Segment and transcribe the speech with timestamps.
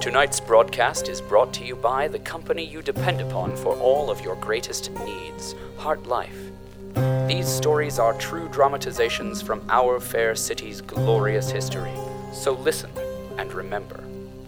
[0.00, 4.20] Tonight's broadcast is brought to you by the company you depend upon for all of
[4.20, 7.28] your greatest needs, HartLife.
[7.28, 11.92] These stories are true dramatizations from our fair city's glorious history.
[12.32, 12.90] So listen
[13.36, 14.02] and remember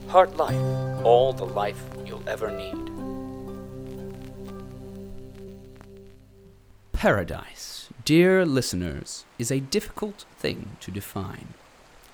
[0.09, 2.91] HartLife, all the life you'll ever need.
[6.93, 11.55] Paradise, dear listeners, is a difficult thing to define.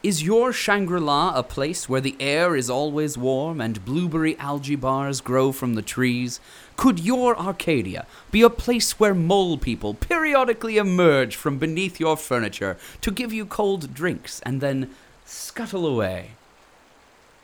[0.06, 4.76] Is your Shangri La a place where the air is always warm and blueberry algae
[4.76, 6.38] bars grow from the trees?
[6.76, 12.76] Could your Arcadia be a place where mole people periodically emerge from beneath your furniture
[13.00, 16.36] to give you cold drinks and then scuttle away?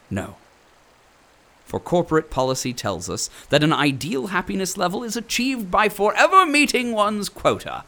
[0.09, 0.37] No.
[1.65, 6.93] For corporate policy tells us that an ideal happiness level is achieved by forever meeting
[6.93, 7.83] one's quota.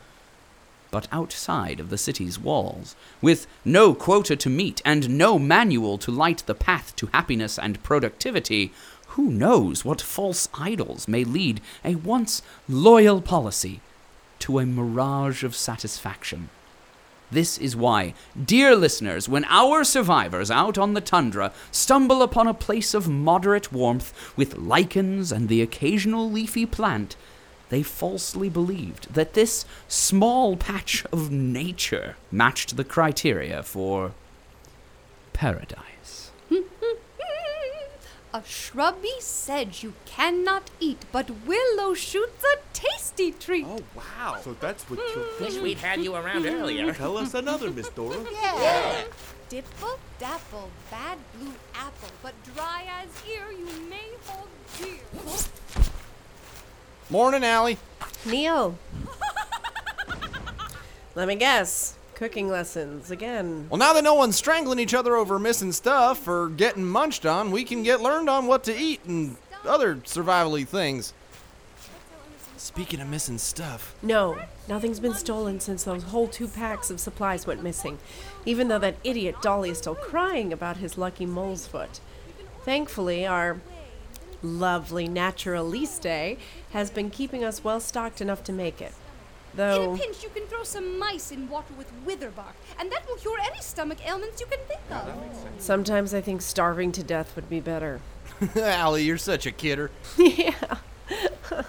[0.95, 6.12] But outside of the city's walls, with no quota to meet and no manual to
[6.12, 8.73] light the path to happiness and productivity,
[9.09, 13.80] who knows what false idols may lead a once loyal policy
[14.38, 16.49] to a mirage of satisfaction?
[17.29, 22.55] This is why, dear listeners, when our survivors out on the tundra stumble upon a
[22.55, 27.16] place of moderate warmth with lichens and the occasional leafy plant,
[27.68, 34.12] they falsely believed that this small patch of nature matched the criteria for
[35.32, 36.30] paradise.
[38.34, 43.65] A shrubby sedge you cannot eat, but willow shoots a tasty treat.
[43.65, 44.38] Oh, wow.
[44.43, 45.40] So that's what you're mm.
[45.40, 46.93] Wish we'd had you around earlier.
[46.95, 48.16] Tell us another, Miss Dora.
[49.49, 54.99] Dipple dapple, bad blue apple, but dry as ear you may hold dear.
[57.15, 57.79] Morning, Allie.
[58.26, 58.76] Neal.
[61.15, 61.96] Let me guess.
[62.16, 63.68] Cooking lessons again.
[63.71, 67.53] Well, now that no one's strangling each other over missing stuff or getting munched on,
[67.53, 71.15] we can get learned on what to eat and other survivally things.
[72.56, 77.47] Speaking of missing stuff, No, nothing's been stolen since those whole two packs of supplies
[77.47, 77.99] went missing,
[78.44, 82.00] even though that idiot Dolly is still crying about his lucky mole's foot.
[82.65, 83.60] Thankfully, our
[84.44, 86.38] lovely naturaliste
[86.72, 88.93] has been keeping us well stocked enough to make it.
[89.55, 89.94] Though.
[89.94, 93.06] In a pinch, you can throw some mice in water with wither bark, and that
[93.09, 95.15] will cure any stomach ailments you can think of.
[95.59, 98.00] sometimes I think starving to death would be better.
[98.56, 99.91] Allie, you're such a kidder.
[100.19, 100.78] yeah.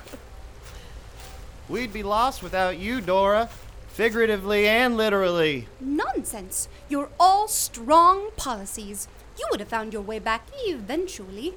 [1.69, 3.49] We'd be lost without you, Dora.
[3.89, 5.67] Figuratively and literally.
[5.79, 6.67] Nonsense!
[6.89, 9.07] You're all strong policies.
[9.37, 11.53] You would have found your way back eventually.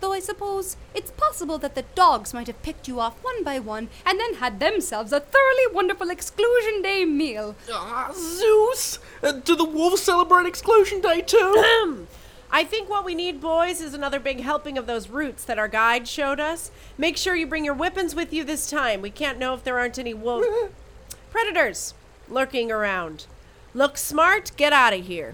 [0.00, 3.58] Though I suppose it's possible that the dogs might have picked you off one by
[3.58, 7.56] one and then had themselves a thoroughly wonderful exclusion day meal.
[7.72, 8.98] Ah, Zeus!
[9.22, 12.06] Uh, do the wolves celebrate Exclusion Day too?
[12.50, 15.68] I think what we need, boys, is another big helping of those roots that our
[15.68, 16.70] guide showed us.
[16.96, 19.02] Make sure you bring your weapons with you this time.
[19.02, 20.46] We can't know if there aren't any wolf
[21.30, 21.92] predators
[22.28, 23.26] lurking around.
[23.74, 25.32] Look smart, get out of here.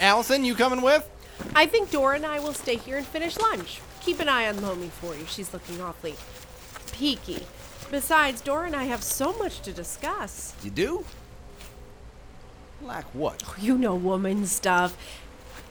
[0.00, 1.08] Alison, you coming with?
[1.54, 3.80] I think Dora and I will stay here and finish lunch.
[4.00, 5.26] Keep an eye on Lomi for you.
[5.26, 6.14] She's looking awfully
[6.92, 7.46] peaky.
[7.90, 10.54] Besides, Dora and I have so much to discuss.
[10.62, 11.04] You do?
[12.82, 13.42] Like what?
[13.46, 14.96] Oh, you know woman stuff.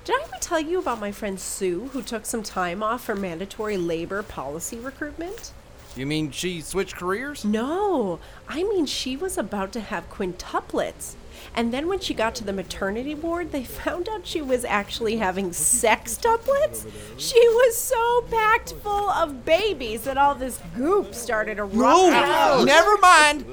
[0.06, 3.16] Did I ever tell you about my friend Sue, who took some time off for
[3.16, 5.52] mandatory labor policy recruitment?
[5.96, 7.44] You mean she switched careers?
[7.44, 11.16] No, I mean she was about to have quintuplets.
[11.56, 15.18] And then when she got to the maternity ward, they found out she was actually
[15.18, 16.86] having sextuplets.
[17.18, 22.14] She was so packed full of babies that all this goop started to erupting.
[22.14, 22.66] out.
[22.66, 23.46] Never mind.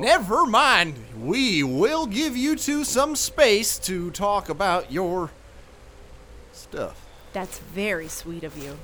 [0.00, 0.94] Never mind.
[1.20, 5.30] We will give you two some space to talk about your
[6.52, 7.06] stuff.
[7.32, 8.78] That's very sweet of you.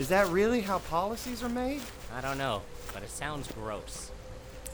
[0.00, 1.82] Is that really how policies are made?
[2.16, 2.62] I don't know,
[2.94, 4.10] but it sounds gross.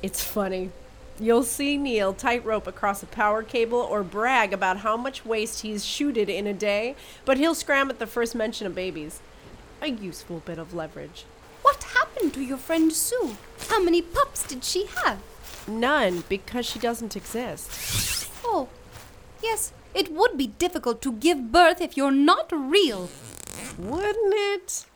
[0.00, 0.70] It's funny.
[1.18, 5.84] You'll see Neal tightrope across a power cable or brag about how much waste he's
[5.84, 6.94] shooted in a day,
[7.24, 9.20] but he'll scram at the first mention of babies.
[9.82, 11.24] A useful bit of leverage.
[11.62, 13.36] What happened to your friend Sue?
[13.68, 15.18] How many pups did she have?
[15.66, 18.30] None, because she doesn't exist.
[18.44, 18.68] Oh,
[19.42, 23.10] yes, it would be difficult to give birth if you're not real.
[23.76, 24.86] Wouldn't it?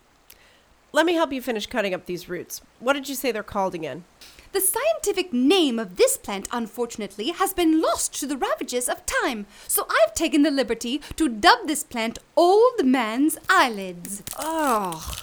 [0.92, 2.62] Let me help you finish cutting up these roots.
[2.80, 4.02] What did you say they're called again?
[4.50, 9.46] The scientific name of this plant, unfortunately, has been lost to the ravages of time,
[9.68, 14.24] so I've taken the liberty to dub this plant Old Man's Eyelids.
[14.36, 15.14] Oh,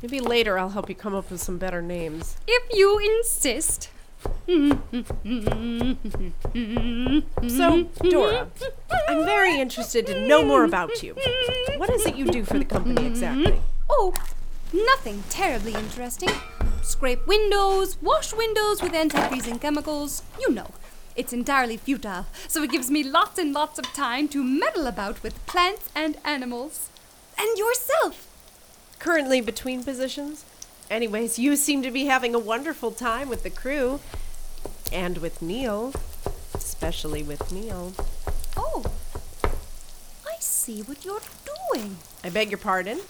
[0.00, 2.38] maybe later I'll help you come up with some better names.
[2.48, 3.90] If you insist.
[7.46, 8.48] So, Dora,
[9.08, 11.14] I'm very interested to know more about you.
[11.76, 13.60] What is it you do for the company exactly?
[13.90, 14.14] Oh,
[14.72, 16.30] nothing terribly interesting.
[16.82, 20.22] Scrape windows, wash windows with anti-freezing chemicals.
[20.40, 20.70] You know,
[21.16, 25.22] it's entirely futile, so it gives me lots and lots of time to meddle about
[25.22, 26.88] with plants and animals.
[27.38, 28.26] And yourself.
[28.98, 30.44] Currently between positions?
[30.90, 34.00] Anyways, you seem to be having a wonderful time with the crew.
[34.92, 35.94] And with Neal.
[36.52, 37.92] Especially with Neal.
[38.56, 38.84] Oh,
[40.26, 41.20] I see what you're
[41.72, 41.96] doing.
[42.24, 43.00] I beg your pardon?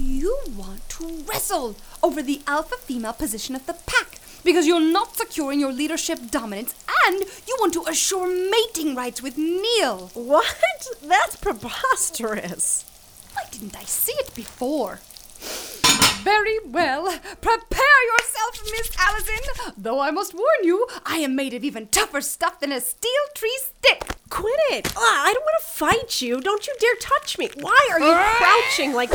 [0.00, 5.14] You want to wrestle over the alpha female position of the pack because you're not
[5.14, 6.74] securing your leadership dominance
[7.04, 10.10] and you want to assure mating rights with Neal.
[10.14, 10.56] What?
[11.02, 12.86] That's preposterous.
[13.34, 15.00] Why didn't I see it before?
[16.22, 17.04] Very well.
[17.42, 19.74] Prepare yourself, Miss Alison.
[19.76, 23.10] Though I must warn you, I am made of even tougher stuff than a steel
[23.34, 24.04] tree stick.
[24.30, 24.86] Quit it!
[24.96, 25.44] Ugh, I don't
[25.80, 26.42] fight you.
[26.42, 27.48] Don't you dare touch me.
[27.58, 29.10] Why are you crouching like.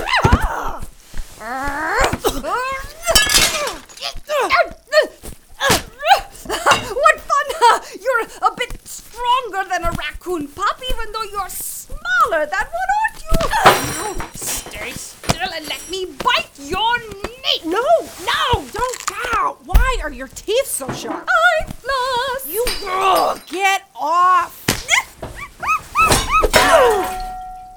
[6.88, 7.82] What fun!
[8.02, 13.22] You're a bit stronger than a raccoon pup, even though you're smaller than one, aren't
[13.22, 13.36] you?
[13.62, 17.62] Now, stay still and let me bite your knee.
[17.64, 17.86] No,
[18.26, 19.04] no, don't
[19.36, 19.58] ow!
[19.66, 21.30] Why are your teeth so sharp?
[21.30, 22.50] I lost.
[22.52, 24.66] You Ugh, get off!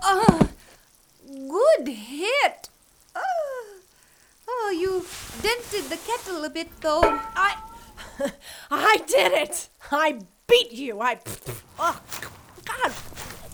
[0.02, 0.46] Uh,
[1.48, 2.68] good hit.
[3.14, 3.20] Uh,
[4.48, 5.04] oh, you
[5.42, 7.02] dented the kettle a bit, though.
[7.02, 7.56] I,
[8.70, 9.68] I did it!
[9.90, 11.00] I beat you!
[11.00, 11.18] I,
[11.78, 12.00] oh,
[12.64, 12.92] God,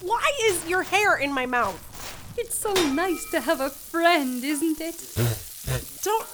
[0.02, 1.80] why is your hair in my mouth?
[2.36, 4.98] It's so nice to have a friend, isn't it?
[6.02, 6.26] Don't,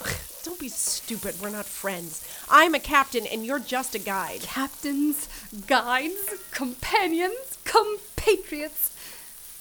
[0.42, 1.36] don't be stupid.
[1.40, 2.26] We're not friends.
[2.50, 4.40] I'm a captain, and you're just a guide.
[4.40, 5.28] Captains,
[5.68, 8.96] guides, companions, compatriots.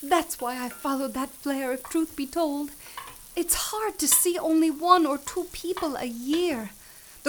[0.01, 2.71] That's why I followed that flare, if truth be told.
[3.35, 6.71] It's hard to see only one or two people a year.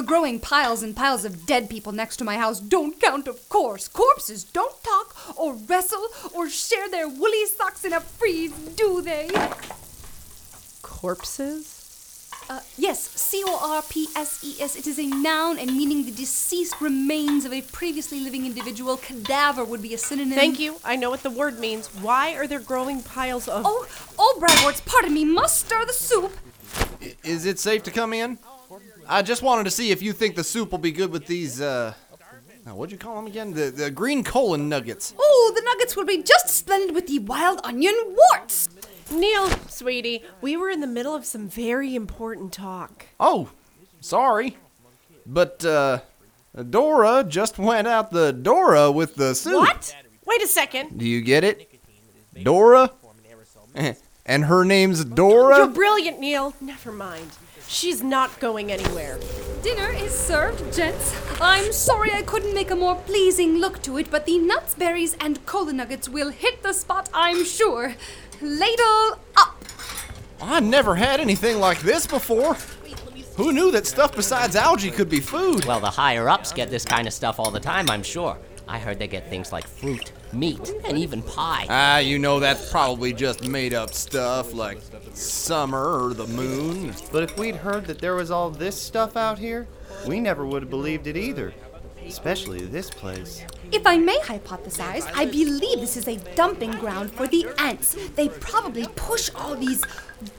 [0.00, 3.46] The growing piles and piles of dead people next to my house don't count, of
[3.50, 3.86] course.
[3.86, 9.28] Corpses don't talk, or wrestle, or share their woolly socks in a freeze, do they?
[10.80, 12.30] Corpses?
[12.48, 14.74] Uh, yes, C O R P S E S.
[14.74, 18.96] It is a noun and meaning the deceased remains of a previously living individual.
[18.96, 20.32] Cadaver would be a synonym.
[20.34, 20.76] Thank you.
[20.82, 21.88] I know what the word means.
[21.88, 23.64] Why are there growing piles of.
[23.66, 23.86] Oh,
[24.18, 25.26] oh, Bradwards, pardon me.
[25.26, 26.32] Must stir the soup.
[27.02, 28.38] I- Is it safe to come in?
[29.10, 31.60] I just wanted to see if you think the soup will be good with these,
[31.60, 31.94] uh.
[32.64, 33.52] now, what'd you call them again?
[33.52, 35.14] The, the green colon nuggets.
[35.18, 37.92] Oh, the nuggets will be just splendid with the wild onion
[38.32, 38.68] warts.
[39.10, 43.06] Neal, sweetie, we were in the middle of some very important talk.
[43.18, 43.50] Oh,
[44.00, 44.56] sorry.
[45.26, 45.98] But, uh.
[46.68, 49.54] Dora just went out the Dora with the soup.
[49.54, 49.96] What?
[50.24, 50.98] Wait a second.
[50.98, 51.80] Do you get it?
[52.44, 52.92] Dora?
[54.26, 55.58] and her name's Dora?
[55.58, 56.54] You're brilliant, Neal.
[56.60, 57.30] Never mind.
[57.72, 59.20] She's not going anywhere.
[59.62, 61.14] Dinner is served, gents.
[61.40, 65.16] I'm sorry I couldn't make a more pleasing look to it, but the nuts, berries,
[65.20, 67.94] and cola nuggets will hit the spot, I'm sure.
[68.42, 69.64] Ladle up.
[70.42, 72.56] I never had anything like this before.
[73.36, 75.64] Who knew that stuff besides algae could be food?
[75.64, 78.36] Well, the higher ups get this kind of stuff all the time, I'm sure.
[78.70, 81.66] I heard they get things like fruit, meat, and even pie.
[81.68, 84.78] Ah, you know that's probably just made up stuff like
[85.12, 86.94] summer or the moon.
[87.10, 89.66] But if we'd heard that there was all this stuff out here,
[90.06, 91.52] we never would have believed it either.
[92.06, 93.44] Especially this place.
[93.72, 97.96] If I may hypothesize, I believe this is a dumping ground for the ants.
[98.16, 99.84] They probably push all these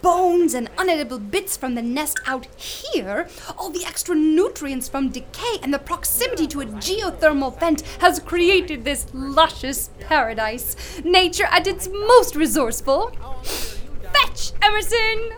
[0.01, 3.29] bones and unedible bits from the nest out here.
[3.57, 8.83] All the extra nutrients from decay and the proximity to a geothermal vent has created
[8.83, 10.75] this luscious paradise.
[11.05, 13.11] Nature at its most resourceful.
[13.43, 15.31] Fetch, Emerson!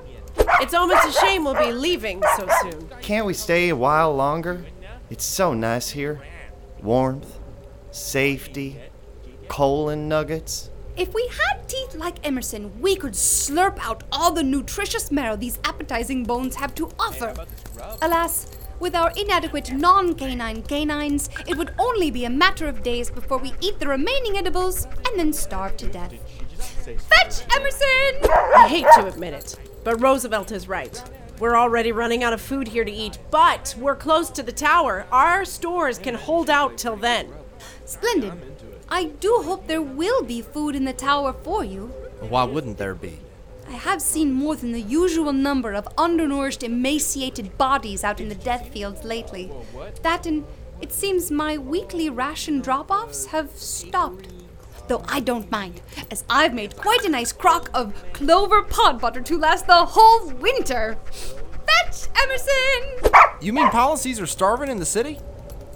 [0.62, 2.90] It's almost a shame we'll be leaving so soon.
[3.04, 4.66] Can't we stay a while longer?
[5.12, 6.24] It's so nice here.
[6.82, 7.40] Warmth,
[7.94, 8.80] safety,
[9.48, 10.70] colon nuggets.
[10.98, 15.60] If we had teeth like Emerson, we could slurp out all the nutritious marrow these
[15.64, 17.34] appetizing bones have to offer.
[18.02, 18.48] Alas,
[18.80, 23.38] with our inadequate non canine canines, it would only be a matter of days before
[23.38, 26.14] we eat the remaining edibles and then starve to death.
[26.60, 28.32] Fetch, Emerson!
[28.56, 31.02] I hate to admit it, but Roosevelt is right.
[31.40, 35.06] We're already running out of food here to eat, but we're close to the tower.
[35.12, 37.30] Our stores can hold out till then.
[37.86, 38.34] Splendid.
[38.90, 41.88] I do hope there will be food in the tower for you.
[42.30, 43.20] Why wouldn't there be?
[43.68, 48.36] I have seen more than the usual number of undernourished, emaciated bodies out in the
[48.36, 49.52] death fields lately.
[50.02, 50.46] That and
[50.82, 54.28] It seems my weekly ration drop offs have stopped.
[54.90, 59.22] Though I don't mind, as I've made quite a nice crock of clover pod butter
[59.22, 60.98] to last the whole winter.
[61.66, 63.12] Fetch, Emerson!
[63.40, 65.20] You mean policies are starving in the city?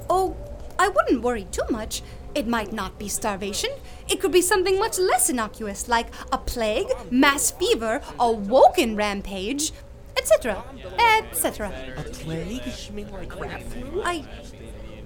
[0.10, 0.36] Oh,
[0.80, 2.02] I wouldn't worry too much.
[2.36, 3.72] It might not be starvation.
[4.08, 9.72] It could be something much less innocuous, like a plague, mass fever, a woken rampage,
[10.16, 10.64] etc.
[11.00, 11.74] etc.
[11.98, 12.62] A plague?
[12.88, 14.04] You mean like rat flu?
[14.04, 14.26] I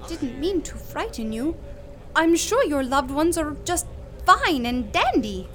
[0.08, 1.56] didn't mean to frighten you.
[2.16, 3.88] I'm sure your loved ones are just
[4.26, 5.48] fine and dandy.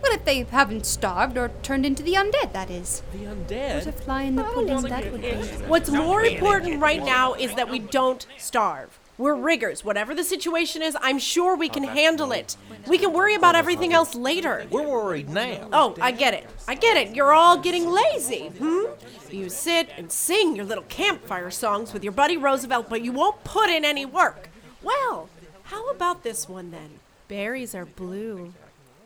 [0.00, 3.02] What if they haven't starved or turned into the undead, that is.
[3.12, 3.94] The What a undead?
[3.94, 5.32] fly in the pudding that would be.
[5.68, 8.98] What's more important right now is that we don't starve.
[9.22, 9.84] We're riggers.
[9.84, 12.56] Whatever the situation is, I'm sure we can handle it.
[12.88, 14.66] We can worry about everything else later.
[14.68, 15.68] We're worried now.
[15.72, 16.50] Oh, I get it.
[16.66, 17.14] I get it.
[17.14, 18.86] You're all getting lazy, hmm?
[19.30, 23.44] You sit and sing your little campfire songs with your buddy Roosevelt, but you won't
[23.44, 24.48] put in any work.
[24.82, 25.28] Well,
[25.62, 26.98] how about this one then?
[27.28, 28.54] Berries are blue,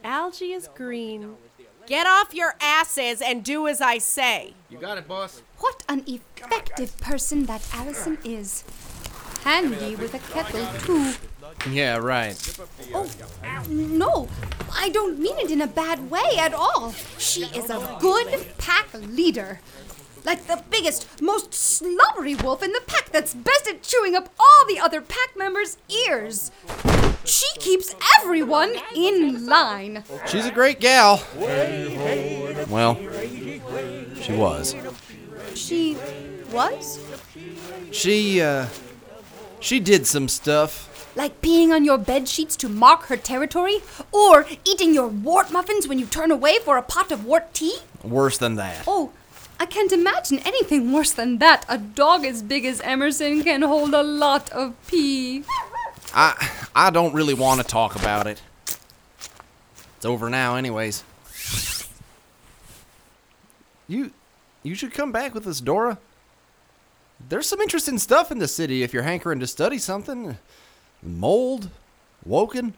[0.03, 1.37] algae is green.
[1.87, 4.55] Get off your asses and do as I say.
[4.71, 5.43] You got it, boss.
[5.59, 8.65] What an effective person that Alison is.
[9.47, 11.13] Handy with a kettle, too.
[11.71, 12.37] Yeah, right.
[12.93, 13.09] Oh,
[13.69, 14.29] no,
[14.75, 16.91] I don't mean it in a bad way at all.
[17.17, 19.61] She is a good pack leader.
[20.25, 24.67] Like the biggest, most slobbery wolf in the pack that's best at chewing up all
[24.67, 26.51] the other pack members' ears.
[27.25, 30.03] She keeps everyone in line.
[30.27, 31.23] She's a great gal.
[32.69, 32.97] Well,
[34.21, 34.75] she was.
[35.55, 35.97] She
[36.51, 36.99] was?
[37.93, 38.67] She, uh,
[39.61, 40.93] she did some stuff.
[41.17, 43.79] Like peeing on your bed sheets to mark her territory?
[44.13, 47.79] Or eating your wart muffins when you turn away for a pot of wart tea?
[48.03, 48.85] Worse than that.
[48.87, 49.13] Oh,
[49.59, 51.65] I can't imagine anything worse than that.
[51.69, 55.45] A dog as big as Emerson can hold a lot of pee.
[56.15, 58.43] I, I don't really want to talk about it.
[59.97, 61.03] It's over now, anyways.
[63.89, 64.11] You,
[64.63, 65.99] you should come back with us, Dora.
[67.29, 70.39] There's some interesting stuff in the city if you're hankering to study something.
[71.03, 71.71] Mold,
[72.25, 72.75] Woken,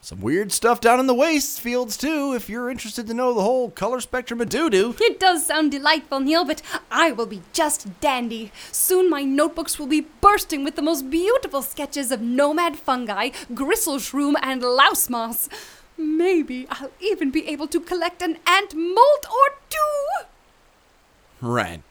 [0.00, 2.34] some weird stuff down in the waste fields too.
[2.34, 4.94] If you're interested to know the whole color spectrum of doo doo.
[5.00, 8.52] It does sound delightful, Neal, but I will be just dandy.
[8.70, 13.96] Soon my notebooks will be bursting with the most beautiful sketches of nomad fungi, gristle
[13.96, 15.48] shroom, and louse moss.
[15.96, 20.26] Maybe I'll even be able to collect an ant molt or two.
[21.40, 21.82] Right.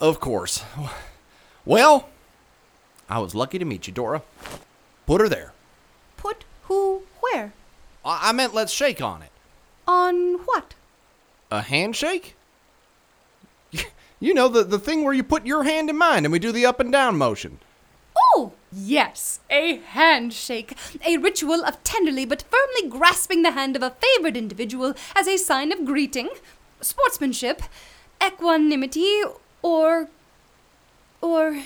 [0.00, 0.64] Of course.
[1.64, 2.08] Well,
[3.08, 4.22] I was lucky to meet you, Dora.
[5.06, 5.52] Put her there.
[6.16, 7.52] Put who where?
[8.04, 9.30] I, I meant let's shake on it.
[9.86, 10.74] On what?
[11.50, 12.34] A handshake?
[14.20, 16.50] You know, the, the thing where you put your hand in mine and we do
[16.52, 17.58] the up and down motion.
[18.16, 20.76] Oh, yes, a handshake.
[21.04, 25.36] A ritual of tenderly but firmly grasping the hand of a favored individual as a
[25.36, 26.30] sign of greeting,
[26.80, 27.62] sportsmanship,
[28.24, 29.22] equanimity,
[29.64, 30.08] or.
[31.22, 31.64] or.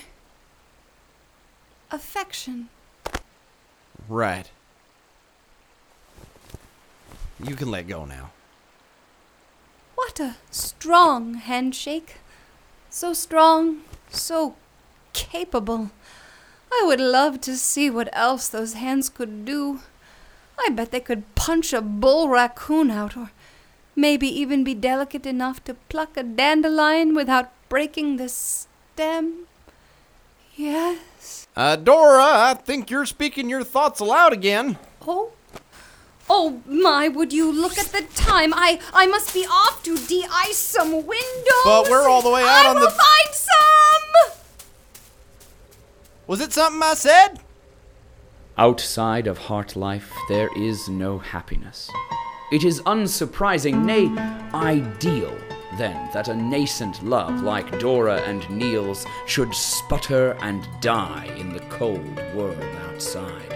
[1.91, 2.69] affection.
[4.07, 4.49] Right.
[7.43, 8.31] You can let go now.
[9.95, 12.15] What a strong handshake.
[12.89, 14.55] So strong, so
[15.13, 15.91] capable.
[16.71, 19.79] I would love to see what else those hands could do.
[20.57, 23.31] I bet they could punch a bull raccoon out, or
[23.95, 29.45] maybe even be delicate enough to pluck a dandelion without breaking the stem.
[30.55, 31.47] Yes.
[31.55, 34.77] Uh, Dora, I think you're speaking your thoughts aloud again.
[35.07, 35.31] Oh.
[36.31, 38.53] Oh my, would you look at the time?
[38.53, 41.63] I I must be off to de-ice some windows.
[41.63, 44.33] But we're all the way out I on will the- find some.
[46.27, 47.39] Was it something I said?
[48.57, 51.89] Outside of HartLife, there is no happiness.
[52.51, 54.07] It is unsurprising, nay,
[54.53, 55.35] ideal,
[55.77, 61.59] then, that a nascent love like Dora and Neil's should sputter and die in the
[61.61, 63.53] cold world outside.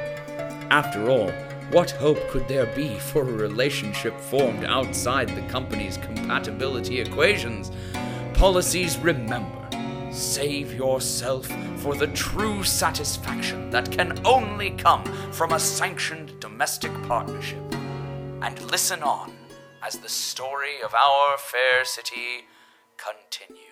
[0.70, 1.32] After all,
[1.72, 7.72] what hope could there be for a relationship formed outside the company's compatibility equations?
[8.34, 9.68] Policies remember.
[10.12, 17.64] Save yourself for the true satisfaction that can only come from a sanctioned domestic partnership.
[18.42, 19.32] And listen on
[19.86, 22.46] as the story of our fair city
[22.98, 23.63] continues.